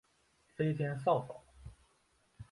[0.55, 1.35] 飞天扫帚。